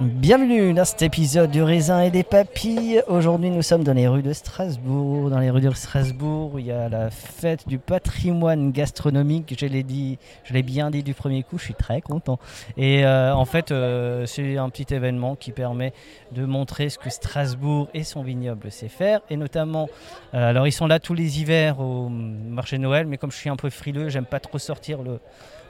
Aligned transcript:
Bienvenue 0.00 0.74
dans 0.74 0.84
cet 0.84 1.02
épisode 1.02 1.50
du 1.50 1.60
raisin 1.60 2.02
et 2.02 2.12
des 2.12 2.22
papilles. 2.22 3.02
Aujourd'hui, 3.08 3.50
nous 3.50 3.62
sommes 3.62 3.82
dans 3.82 3.94
les 3.94 4.06
rues 4.06 4.22
de 4.22 4.32
Strasbourg. 4.32 5.28
Dans 5.28 5.40
les 5.40 5.50
rues 5.50 5.60
de 5.60 5.72
Strasbourg, 5.72 6.60
il 6.60 6.66
y 6.66 6.70
a 6.70 6.88
la 6.88 7.10
fête 7.10 7.66
du 7.66 7.80
patrimoine 7.80 8.70
gastronomique. 8.70 9.56
Je 9.58 9.66
l'ai 9.66 9.82
dit, 9.82 10.18
je 10.44 10.54
l'ai 10.54 10.62
bien 10.62 10.92
dit 10.92 11.02
du 11.02 11.14
premier 11.14 11.42
coup. 11.42 11.58
Je 11.58 11.64
suis 11.64 11.74
très 11.74 12.00
content. 12.00 12.38
Et 12.76 13.04
euh, 13.04 13.34
en 13.34 13.44
fait, 13.44 13.72
euh, 13.72 14.24
c'est 14.24 14.56
un 14.56 14.70
petit 14.70 14.94
événement 14.94 15.34
qui 15.34 15.50
permet 15.50 15.92
de 16.30 16.44
montrer 16.44 16.90
ce 16.90 16.98
que 16.98 17.10
Strasbourg 17.10 17.88
et 17.92 18.04
son 18.04 18.22
vignoble 18.22 18.70
sait 18.70 18.86
faire. 18.86 19.20
Et 19.30 19.36
notamment, 19.36 19.88
euh, 20.32 20.50
alors 20.50 20.68
ils 20.68 20.72
sont 20.72 20.86
là 20.86 21.00
tous 21.00 21.14
les 21.14 21.40
hivers 21.40 21.80
au 21.80 22.08
marché 22.08 22.76
de 22.76 22.82
Noël, 22.82 23.08
mais 23.08 23.16
comme 23.16 23.32
je 23.32 23.36
suis 23.36 23.50
un 23.50 23.56
peu 23.56 23.68
frileux, 23.68 24.10
j'aime 24.10 24.26
pas 24.26 24.38
trop 24.38 24.58
sortir 24.58 25.02
le 25.02 25.18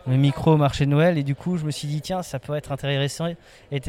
le 0.07 0.17
micro 0.17 0.53
au 0.53 0.57
marché 0.57 0.87
de 0.87 0.91
Noël 0.91 1.19
et 1.19 1.23
du 1.23 1.35
coup 1.35 1.57
je 1.57 1.65
me 1.65 1.71
suis 1.71 1.89
dit 1.89 2.01
tiens 2.01 2.23
ça 2.23 2.39
peut 2.39 2.55
être 2.55 2.73
intéressant, 2.73 3.29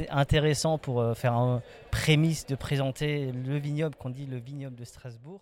intéressant 0.09 0.77
pour 0.77 1.01
euh, 1.01 1.13
faire 1.13 1.33
un 1.33 1.61
prémisse 1.91 2.45
de 2.45 2.55
présenter 2.55 3.31
le 3.31 3.57
vignoble 3.57 3.95
qu'on 3.95 4.09
dit 4.09 4.25
le 4.25 4.37
vignoble 4.37 4.75
de 4.75 4.85
Strasbourg. 4.85 5.41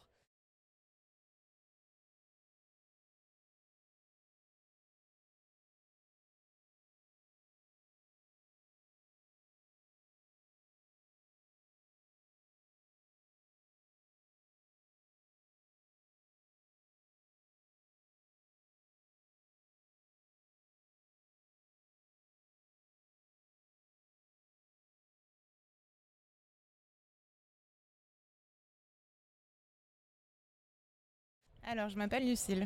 Alors, 31.69 31.89
je 31.89 31.97
m'appelle 31.97 32.25
Lucille. 32.25 32.65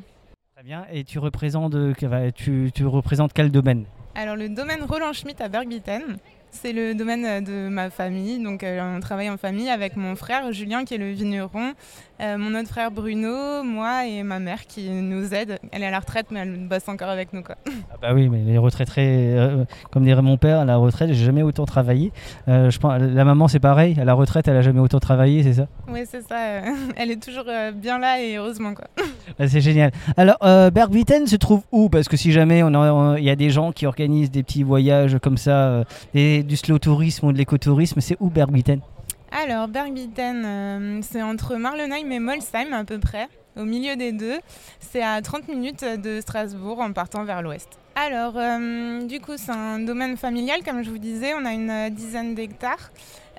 Très 0.53 0.63
bien. 0.63 0.85
Et 0.91 1.03
tu 1.03 1.17
représentes 1.17 1.73
euh, 1.73 2.31
tu, 2.35 2.71
tu 2.73 2.85
représentes 2.85 3.33
quel 3.33 3.49
domaine? 3.49 3.85
Alors, 4.13 4.35
le 4.35 4.47
domaine 4.49 4.83
Roland 4.83 5.11
Schmitt 5.11 5.41
à 5.41 5.49
Bergwitten, 5.49 6.17
c'est 6.51 6.73
le 6.73 6.93
domaine 6.93 7.25
euh, 7.25 7.41
de 7.41 7.69
ma 7.69 7.89
famille. 7.89 8.41
Donc, 8.41 8.63
euh, 8.63 8.95
on 8.95 8.99
travaille 8.99 9.29
en 9.29 9.37
famille 9.37 9.69
avec 9.69 9.95
mon 9.95 10.15
frère 10.15 10.51
Julien, 10.51 10.85
qui 10.85 10.95
est 10.95 10.97
le 10.97 11.11
vigneron, 11.11 11.73
euh, 12.21 12.37
mon 12.37 12.53
autre 12.59 12.69
frère 12.69 12.91
Bruno, 12.91 13.63
moi 13.63 14.05
et 14.05 14.21
ma 14.21 14.37
mère 14.37 14.67
qui 14.67 14.89
nous 14.89 15.33
aide. 15.33 15.57
Elle 15.71 15.81
est 15.81 15.87
à 15.87 15.91
la 15.91 15.99
retraite, 15.99 16.27
mais 16.29 16.41
elle 16.41 16.67
bosse 16.67 16.87
encore 16.87 17.09
avec 17.09 17.33
nous. 17.33 17.41
Quoi. 17.41 17.55
Ah 17.93 17.97
bah 18.01 18.13
oui 18.13 18.29
mais 18.29 18.39
les 18.39 18.57
retraités 18.57 19.01
euh, 19.35 19.65
comme 19.91 20.03
dirait 20.03 20.21
mon 20.21 20.37
père 20.37 20.59
à 20.59 20.65
la 20.65 20.77
retraite 20.77 21.09
j'ai 21.13 21.25
jamais 21.25 21.41
autant 21.41 21.65
travaillé. 21.65 22.11
Euh, 22.47 22.69
je 22.69 22.79
pense 22.79 22.99
la 22.99 23.25
maman 23.25 23.47
c'est 23.47 23.59
pareil 23.59 23.95
à 23.99 24.05
la 24.05 24.13
retraite 24.13 24.47
elle 24.47 24.55
a 24.55 24.61
jamais 24.61 24.79
autant 24.79 24.99
travaillé 24.99 25.43
c'est 25.43 25.53
ça? 25.53 25.67
Oui, 25.87 26.01
c'est 26.05 26.21
ça. 26.21 26.61
Elle 26.95 27.11
est 27.11 27.21
toujours 27.21 27.45
bien 27.75 27.99
là 27.99 28.21
et 28.21 28.37
heureusement. 28.37 28.73
Quoi. 28.73 28.85
Ah, 29.39 29.47
C'est 29.47 29.61
génial. 29.61 29.91
Alors, 30.17 30.37
Bergwitten 30.71 31.25
se 31.25 31.35
trouve 31.37 31.61
où? 31.71 31.89
Parce 31.89 32.07
que 32.07 32.17
si 32.17 32.31
jamais 32.31 32.59
il 32.59 33.23
y 33.23 33.29
a 33.29 33.35
des 33.35 33.49
gens 33.49 33.71
qui 33.71 33.85
organisent 33.85 34.29
des 34.31 34.43
petits 34.43 34.63
voyages 34.63 35.17
comme 35.19 35.37
ça, 35.37 35.51
euh, 35.51 35.83
du 36.43 36.57
slow 36.57 36.79
tourisme 36.79 37.27
ou 37.27 37.31
de 37.31 37.37
l'écotourisme, 37.37 38.01
c'est 38.01 38.17
où 38.19 38.29
Bergwitten 38.29 38.81
Alors, 39.31 39.67
Bergwitten, 39.67 40.43
euh, 40.45 40.99
c'est 41.01 41.21
entre 41.21 41.55
Marlenheim 41.55 42.11
et 42.11 42.19
Molsheim 42.19 42.73
à 42.73 42.83
peu 42.83 42.99
près, 42.99 43.27
au 43.57 43.63
milieu 43.63 43.95
des 43.95 44.11
deux. 44.11 44.39
C'est 44.79 45.03
à 45.03 45.21
30 45.21 45.47
minutes 45.47 45.83
de 45.83 46.21
Strasbourg 46.21 46.79
en 46.79 46.91
partant 46.93 47.23
vers 47.23 47.41
l'ouest. 47.41 47.69
Alors, 47.95 48.33
euh, 48.37 49.05
du 49.05 49.19
coup, 49.19 49.33
c'est 49.35 49.51
un 49.51 49.79
domaine 49.79 50.17
familial, 50.17 50.63
comme 50.63 50.83
je 50.83 50.89
vous 50.89 50.97
disais, 50.97 51.33
on 51.33 51.45
a 51.45 51.53
une 51.53 51.93
dizaine 51.93 52.35
d'hectares. 52.35 52.91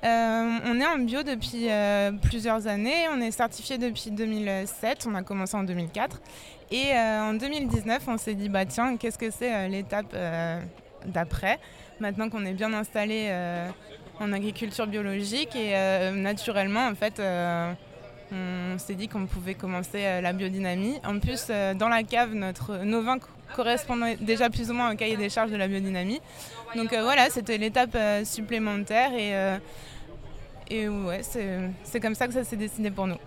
Euh, 0.05 0.59
on 0.67 0.81
est 0.81 0.87
en 0.87 0.99
bio 0.99 1.23
depuis 1.23 1.69
plusieurs 2.23 2.67
années, 2.67 3.07
on 3.13 3.21
est 3.21 3.31
certifié 3.31 3.79
depuis 3.79 4.11
2007, 4.11 5.07
on 5.09 5.15
a 5.15 5.23
commencé 5.23 5.57
en 5.57 5.63
2004. 5.63 6.21
Et 6.73 6.93
en 6.97 7.35
2019, 7.35 8.03
on 8.09 8.19
s'est 8.19 8.35
dit, 8.35 8.49
bah 8.49 8.65
tiens, 8.65 8.97
qu'est-ce 8.97 9.19
que 9.19 9.31
c'est 9.31 9.69
l'étape 9.69 10.17
d'après? 11.07 11.59
Maintenant 12.01 12.29
qu'on 12.29 12.45
est 12.45 12.53
bien 12.55 12.73
installé 12.73 13.27
euh, 13.29 13.69
en 14.19 14.33
agriculture 14.33 14.87
biologique 14.87 15.55
et 15.55 15.77
euh, 15.77 16.11
naturellement 16.13 16.87
en 16.87 16.95
fait 16.95 17.21
euh, 17.21 17.73
on 18.33 18.79
s'est 18.79 18.95
dit 18.95 19.09
qu'on 19.09 19.27
pouvait 19.27 19.55
commencer 19.55 20.21
la 20.21 20.33
biodynamie. 20.33 20.99
En 21.05 21.19
plus 21.21 21.49
dans 21.79 21.89
la 21.89 22.03
cave 22.03 22.35
notre, 22.35 22.79
nos 22.79 23.03
vins 23.03 23.19
co- 23.19 23.29
correspondaient 23.55 24.17
déjà 24.17 24.51
plus 24.51 24.71
ou 24.71 24.75
moins 24.75 24.93
au 24.93 24.97
cahier 24.97 25.17
des 25.17 25.29
charges 25.29 25.51
de 25.51 25.57
la 25.57 25.69
biodynamie. 25.69 26.21
Donc 26.75 26.93
voilà 26.95 27.29
c'était 27.31 27.59
l'étape 27.59 27.97
supplémentaire 28.25 29.13
et, 29.15 30.89
c'est 31.85 32.01
comme 32.01 32.15
ça 32.15 32.27
que 32.27 32.33
ça 32.33 32.43
s'est 32.43 32.57
décidé 32.57 32.91
pour 32.91 33.07
nous. 33.07 33.19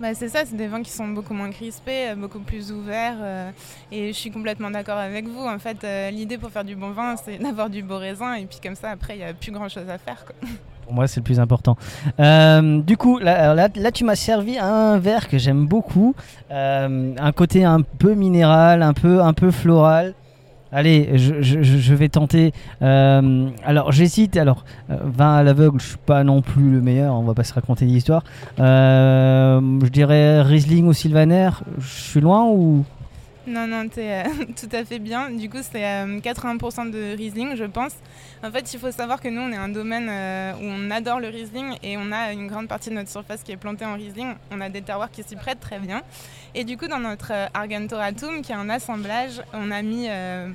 Bah, 0.00 0.08
c'est 0.12 0.28
ça, 0.28 0.40
c'est 0.44 0.56
des 0.56 0.66
vins 0.66 0.82
qui 0.82 0.90
sont 0.90 1.06
beaucoup 1.08 1.34
moins 1.34 1.50
crispés, 1.50 2.10
euh, 2.10 2.14
beaucoup 2.16 2.40
plus 2.40 2.72
ouverts. 2.72 3.16
euh, 3.20 3.50
et 3.92 4.08
je 4.08 4.18
suis 4.18 4.30
complètement 4.30 4.70
d'accord 4.70 4.98
avec 4.98 5.28
vous. 5.28 5.44
En 5.46 5.58
fait, 5.58 5.84
euh, 5.84 6.10
l'idée 6.10 6.36
pour 6.36 6.50
faire 6.50 6.64
du 6.64 6.74
bon 6.74 6.90
vin, 6.90 7.14
c'est 7.16 7.38
d'avoir 7.42 7.70
du 7.70 7.82
beau 7.82 7.98
raisin. 7.98 8.34
Et 8.34 8.46
puis 8.46 8.58
comme 8.62 8.74
ça, 8.74 8.90
après, 8.90 9.14
il 9.14 9.18
n'y 9.18 9.24
a 9.24 9.32
plus 9.32 9.52
grand-chose 9.52 9.88
à 9.88 9.98
faire. 9.98 10.24
quoi. 10.24 10.34
Pour 10.84 10.92
moi, 10.92 11.06
c'est 11.06 11.20
le 11.20 11.24
plus 11.24 11.40
important. 11.40 11.78
Du 12.18 12.96
coup, 12.98 13.18
là, 13.18 13.54
là, 13.54 13.68
là, 13.74 13.90
tu 13.90 14.04
m'as 14.04 14.16
servi 14.16 14.58
un 14.58 14.98
verre 14.98 15.28
que 15.28 15.38
j'aime 15.38 15.64
beaucoup, 15.66 16.14
un 16.50 17.32
côté 17.34 17.64
un 17.64 17.80
peu 17.80 18.12
minéral, 18.12 18.82
un 18.82 18.92
peu, 18.92 19.22
un 19.22 19.32
peu 19.32 19.50
floral. 19.50 20.12
Allez, 20.76 21.10
je, 21.18 21.40
je- 21.40 21.94
vais 21.94 22.08
tenter. 22.08 22.52
Euh, 22.82 23.46
alors, 23.64 23.92
j'hésite. 23.92 24.36
Alors, 24.36 24.64
euh, 24.90 24.96
vin 25.04 25.36
à 25.36 25.42
l'aveugle, 25.44 25.80
je 25.80 25.86
suis 25.86 25.96
pas 26.04 26.24
non 26.24 26.42
plus 26.42 26.68
le 26.68 26.80
meilleur. 26.80 27.14
On 27.14 27.22
va 27.22 27.32
pas 27.32 27.44
se 27.44 27.54
raconter 27.54 27.86
d'histoire. 27.86 28.24
Euh, 28.58 29.60
je 29.84 29.88
dirais 29.88 30.42
Riesling 30.42 30.86
ou 30.86 30.92
Sylvaner. 30.92 31.50
Je 31.78 31.86
suis 31.86 32.20
loin 32.20 32.44
ou 32.50 32.84
Non, 33.46 33.66
non, 33.66 33.86
tu 33.88 34.00
es 34.00 34.22
tout 34.58 34.68
à 34.74 34.84
fait 34.84 34.98
bien. 34.98 35.30
Du 35.30 35.50
coup, 35.50 35.58
c'est 35.60 35.84
euh, 35.84 36.18
80% 36.20 36.90
de 36.90 37.14
Riesling, 37.16 37.56
je 37.56 37.64
pense. 37.64 37.92
En 38.42 38.50
fait, 38.50 38.72
il 38.72 38.80
faut 38.80 38.90
savoir 38.90 39.20
que 39.20 39.28
nous, 39.28 39.40
on 39.42 39.52
est 39.52 39.56
un 39.56 39.68
domaine 39.68 40.08
euh, 40.10 40.52
où 40.54 40.64
on 40.64 40.90
adore 40.90 41.20
le 41.20 41.28
Riesling 41.28 41.74
et 41.82 41.96
on 41.98 42.10
a 42.10 42.32
une 42.32 42.46
grande 42.46 42.68
partie 42.68 42.88
de 42.90 42.94
notre 42.94 43.10
surface 43.10 43.42
qui 43.42 43.52
est 43.52 43.56
plantée 43.58 43.84
en 43.84 43.94
Riesling. 43.94 44.28
On 44.50 44.60
a 44.62 44.70
des 44.70 44.80
terroirs 44.82 45.10
qui 45.10 45.22
s'y 45.22 45.36
prêtent 45.36 45.60
très 45.60 45.78
bien. 45.78 46.00
Et 46.54 46.64
du 46.64 46.76
coup, 46.78 46.88
dans 46.88 46.98
notre 47.00 47.32
euh, 47.32 47.46
Argentoratum, 47.52 48.40
qui 48.42 48.52
est 48.52 48.56
un 48.56 48.70
assemblage, 48.70 49.42
on 49.52 49.70
a 49.70 49.82
mis 49.82 50.06
euh, 50.08 50.48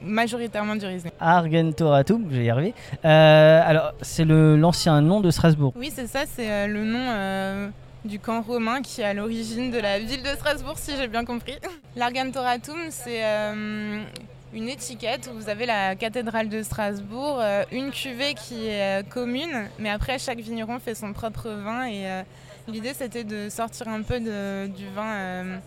majoritairement 0.00 0.76
du 0.76 0.86
Riesling. 0.86 1.12
Argentoratum, 1.18 2.26
je 2.30 2.36
vais 2.38 2.44
y 2.44 2.50
arriver. 2.50 2.74
Euh, 3.04 3.62
alors, 3.64 3.94
c'est 4.00 4.24
le- 4.24 4.56
l'ancien 4.56 5.00
nom 5.00 5.20
de 5.20 5.30
Strasbourg. 5.32 5.72
Oui, 5.76 5.90
c'est 5.92 6.06
ça, 6.06 6.20
c'est 6.32 6.48
euh, 6.50 6.66
le 6.68 6.84
nom 6.84 7.00
euh, 7.00 7.68
du 8.04 8.18
camp 8.18 8.42
romain 8.42 8.82
qui 8.82 9.00
est 9.00 9.04
à 9.04 9.14
l'origine 9.14 9.70
de 9.70 9.78
la 9.78 9.98
ville 9.98 10.22
de 10.22 10.28
Strasbourg, 10.28 10.78
si 10.78 10.96
j'ai 10.96 11.08
bien 11.08 11.24
compris. 11.24 11.56
L'Argentoratum, 11.96 12.78
c'est 12.90 13.24
euh, 13.24 14.02
une 14.52 14.68
étiquette 14.68 15.30
où 15.32 15.38
vous 15.38 15.48
avez 15.48 15.66
la 15.66 15.94
cathédrale 15.94 16.48
de 16.48 16.62
Strasbourg, 16.62 17.38
euh, 17.40 17.64
une 17.70 17.90
cuvée 17.90 18.34
qui 18.34 18.66
est 18.66 19.00
euh, 19.00 19.02
commune, 19.02 19.68
mais 19.78 19.90
après 19.90 20.18
chaque 20.18 20.38
vigneron 20.38 20.78
fait 20.78 20.94
son 20.94 21.12
propre 21.12 21.48
vin 21.50 21.86
et 21.86 22.22
l'idée 22.68 22.94
c'était 22.94 23.24
de 23.24 23.48
sortir 23.48 23.88
un 23.88 24.02
peu 24.02 24.20
du 24.20 24.88
vin 24.94 25.60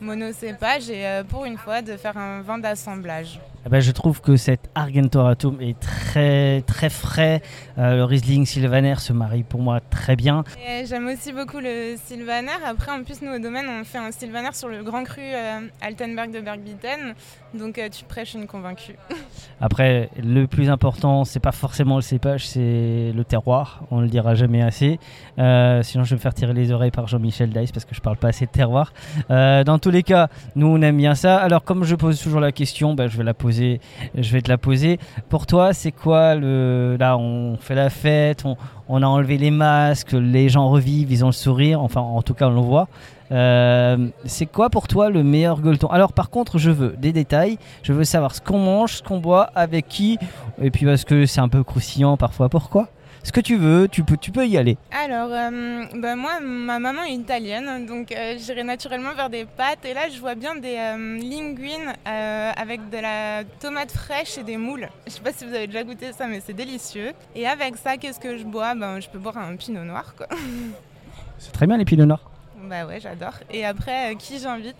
monocépage 0.00 0.90
et 0.90 1.22
pour 1.28 1.44
une 1.44 1.56
fois 1.56 1.82
de 1.82 1.96
faire 1.96 2.16
un 2.16 2.42
vin 2.42 2.58
d'assemblage. 2.58 3.40
Eh 3.66 3.70
ben, 3.70 3.80
je 3.80 3.92
trouve 3.92 4.20
que 4.20 4.36
cet 4.36 4.68
Argentoratum 4.74 5.58
est 5.62 5.80
très 5.80 6.60
très 6.66 6.90
frais. 6.90 7.40
Euh, 7.78 7.96
le 7.96 8.04
Riesling 8.04 8.44
Sylvaner 8.44 8.96
se 8.96 9.14
marie 9.14 9.42
pour 9.42 9.62
moi 9.62 9.80
très 9.80 10.16
bien. 10.16 10.44
J'aime 10.84 11.06
aussi 11.06 11.32
beaucoup 11.32 11.60
le 11.60 11.94
Sylvaner. 12.04 12.62
Après, 12.66 12.92
en 12.92 13.02
plus, 13.02 13.22
nous 13.22 13.32
au 13.32 13.38
domaine, 13.38 13.64
on 13.66 13.84
fait 13.84 13.96
un 13.96 14.12
Sylvaner 14.12 14.50
sur 14.52 14.68
le 14.68 14.82
Grand 14.82 15.04
Cru 15.04 15.22
euh, 15.22 15.60
Altenberg 15.80 16.30
de 16.30 16.40
Bergbitten. 16.40 17.14
Donc, 17.54 17.78
euh, 17.78 17.88
tu 17.88 18.04
prêches 18.04 18.34
une 18.34 18.46
convaincue. 18.46 18.96
Après, 19.62 20.10
le 20.22 20.44
plus 20.44 20.68
important, 20.68 21.24
c'est 21.24 21.40
pas 21.40 21.52
forcément 21.52 21.96
le 21.96 22.02
cépage, 22.02 22.46
c'est 22.46 23.12
le 23.14 23.24
terroir. 23.24 23.84
On 23.90 24.02
le 24.02 24.08
dira 24.08 24.34
jamais 24.34 24.60
assez. 24.60 24.98
Sinon, 25.38 26.04
je 26.04 26.10
vais 26.10 26.16
me 26.16 26.20
faire 26.20 26.34
tirer 26.34 26.52
les 26.52 26.70
oreilles 26.70 26.90
par 26.90 27.06
Jean-Michel 27.06 27.48
Dice 27.48 27.72
parce 27.72 27.86
que 27.86 27.94
je 27.94 28.02
parle 28.02 28.18
pas 28.18 28.28
assez 28.28 28.44
de 28.44 28.50
terroir. 28.50 28.92
Dans 29.30 29.78
tous 29.80 29.90
les 29.90 30.02
cas, 30.02 30.28
nous 30.54 30.66
on 30.66 30.82
aime 30.82 30.98
bien 30.98 31.14
ça. 31.14 31.38
Alors, 31.38 31.64
comme 31.64 31.84
je 31.84 31.94
pose 31.94 32.20
toujours 32.20 32.40
la 32.40 32.52
question, 32.52 32.92
bah, 32.94 33.06
je 33.06 33.16
vais 33.16 33.24
la 33.24 33.32
poser. 33.32 33.53
Je 33.54 34.32
vais 34.32 34.42
te 34.42 34.48
la 34.48 34.58
poser. 34.58 34.98
Pour 35.28 35.46
toi, 35.46 35.72
c'est 35.72 35.92
quoi 35.92 36.34
le 36.34 36.96
Là, 36.98 37.16
on 37.16 37.56
fait 37.56 37.74
la 37.74 37.90
fête, 37.90 38.44
on, 38.88 39.02
a 39.02 39.06
enlevé 39.06 39.38
les 39.38 39.50
masques, 39.50 40.12
les 40.12 40.48
gens 40.48 40.68
revivent, 40.68 41.10
ils 41.10 41.24
ont 41.24 41.28
le 41.28 41.32
sourire. 41.32 41.80
Enfin, 41.80 42.00
en 42.00 42.22
tout 42.22 42.34
cas, 42.34 42.48
on 42.48 42.54
le 42.54 42.60
voit. 42.60 42.88
Euh, 43.32 44.08
c'est 44.24 44.46
quoi 44.46 44.70
pour 44.70 44.86
toi 44.86 45.08
le 45.10 45.22
meilleur 45.22 45.60
gueuleton? 45.60 45.88
Alors 45.88 46.12
par 46.12 46.30
contre, 46.30 46.58
je 46.58 46.70
veux 46.70 46.94
des 46.98 47.12
détails. 47.12 47.58
Je 47.82 47.92
veux 47.92 48.04
savoir 48.04 48.34
ce 48.34 48.40
qu'on 48.40 48.58
mange, 48.58 48.96
ce 48.96 49.02
qu'on 49.02 49.18
boit, 49.18 49.50
avec 49.54 49.88
qui, 49.88 50.18
et 50.60 50.70
puis 50.70 50.84
parce 50.86 51.04
que 51.04 51.26
c'est 51.26 51.40
un 51.40 51.48
peu 51.48 51.62
croustillant 51.64 52.16
parfois. 52.16 52.48
Pourquoi? 52.48 52.88
Ce 53.24 53.32
que 53.32 53.40
tu 53.40 53.56
veux, 53.56 53.88
tu 53.88 54.04
peux, 54.04 54.18
tu 54.18 54.30
peux 54.30 54.46
y 54.46 54.58
aller. 54.58 54.76
Alors, 54.92 55.30
euh, 55.32 55.84
bah, 55.96 56.14
moi, 56.14 56.40
ma 56.40 56.78
maman 56.78 57.04
est 57.04 57.14
italienne. 57.14 57.86
Donc, 57.86 58.12
euh, 58.12 58.36
j'irai 58.36 58.64
naturellement 58.64 59.14
vers 59.14 59.30
des 59.30 59.46
pâtes. 59.46 59.82
Et 59.86 59.94
là, 59.94 60.10
je 60.10 60.20
vois 60.20 60.34
bien 60.34 60.54
des 60.56 60.76
euh, 60.76 61.18
linguines 61.18 61.94
avec 62.04 62.90
de 62.90 62.98
la 62.98 63.44
tomate 63.60 63.90
fraîche 63.92 64.36
et 64.36 64.42
des 64.42 64.58
moules. 64.58 64.90
Je 65.06 65.12
sais 65.12 65.22
pas 65.22 65.32
si 65.32 65.46
vous 65.46 65.54
avez 65.54 65.66
déjà 65.66 65.82
goûté 65.84 66.12
ça, 66.12 66.26
mais 66.26 66.42
c'est 66.44 66.52
délicieux. 66.52 67.12
Et 67.34 67.48
avec 67.48 67.76
ça, 67.78 67.96
qu'est-ce 67.96 68.20
que 68.20 68.36
je 68.36 68.44
bois? 68.44 68.74
Ben, 68.74 69.00
Je 69.00 69.08
peux 69.08 69.18
boire 69.18 69.38
un 69.38 69.56
pinot 69.56 69.84
noir, 69.84 70.14
quoi. 70.14 70.26
C'est 71.38 71.52
très 71.52 71.66
bien 71.66 71.78
les 71.78 71.84
pinots 71.84 72.06
noirs. 72.06 72.30
Bah 72.68 72.86
ouais, 72.86 73.00
j'adore. 73.00 73.34
Et 73.50 73.64
après, 73.64 74.14
qui 74.18 74.38
j'invite? 74.38 74.76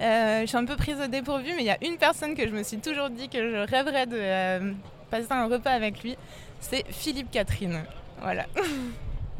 Je 0.00 0.44
suis 0.46 0.56
un 0.56 0.64
peu 0.64 0.76
prise 0.76 0.96
au 1.02 1.08
dépourvu, 1.08 1.52
mais 1.56 1.62
il 1.62 1.66
y 1.66 1.70
a 1.70 1.78
une 1.82 1.96
personne 1.96 2.34
que 2.34 2.46
je 2.46 2.54
me 2.54 2.62
suis 2.62 2.78
toujours 2.78 3.10
dit 3.10 3.28
que 3.28 3.38
je 3.38 3.70
rêverais 3.70 4.06
de 4.06 4.72
passer 5.10 5.26
un 5.30 5.46
repas 5.46 5.72
avec 5.72 6.02
lui. 6.02 6.16
C'est 6.60 6.84
Philippe 6.88 7.30
Catherine. 7.30 7.80
Voilà. 8.20 8.46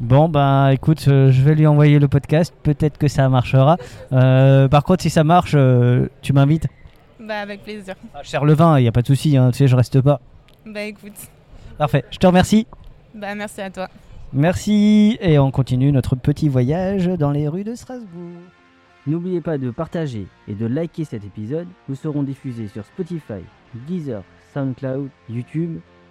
Bon, 0.01 0.27
ben 0.27 0.69
écoute, 0.69 1.05
euh, 1.09 1.29
je 1.29 1.43
vais 1.43 1.53
lui 1.53 1.67
envoyer 1.67 1.99
le 1.99 2.07
podcast. 2.07 2.51
Peut-être 2.63 2.97
que 2.97 3.07
ça 3.07 3.29
marchera. 3.29 3.77
Euh, 4.11 4.67
par 4.67 4.83
contre, 4.83 5.03
si 5.03 5.11
ça 5.11 5.23
marche, 5.23 5.51
euh, 5.53 6.07
tu 6.23 6.33
m'invites. 6.33 6.65
Bah 7.19 7.41
avec 7.41 7.63
plaisir. 7.63 7.93
Ah, 8.15 8.23
cher 8.23 8.43
le 8.43 8.53
vin, 8.53 8.79
il 8.79 8.81
n'y 8.81 8.87
a 8.87 8.91
pas 8.91 9.03
de 9.03 9.07
souci, 9.07 9.37
hein, 9.37 9.51
tu 9.51 9.59
sais, 9.59 9.67
je 9.67 9.75
reste 9.75 10.01
pas. 10.01 10.19
Bah 10.65 10.81
écoute. 10.81 11.13
Parfait, 11.77 12.03
je 12.09 12.17
te 12.17 12.25
remercie. 12.25 12.65
Bah 13.13 13.35
merci 13.35 13.61
à 13.61 13.69
toi. 13.69 13.89
Merci 14.33 15.19
et 15.21 15.37
on 15.37 15.51
continue 15.51 15.91
notre 15.91 16.15
petit 16.15 16.49
voyage 16.49 17.05
dans 17.05 17.29
les 17.29 17.47
rues 17.47 17.63
de 17.63 17.75
Strasbourg. 17.75 18.39
N'oubliez 19.05 19.41
pas 19.41 19.59
de 19.59 19.69
partager 19.69 20.25
et 20.47 20.55
de 20.55 20.65
liker 20.65 21.05
cet 21.05 21.23
épisode. 21.25 21.67
Nous 21.89 21.95
serons 21.95 22.23
diffusés 22.23 22.69
sur 22.69 22.85
Spotify, 22.85 23.43
Deezer, 23.87 24.23
SoundCloud, 24.55 25.09
YouTube. 25.29 25.79